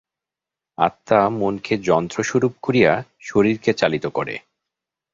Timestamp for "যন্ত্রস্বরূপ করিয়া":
1.87-2.91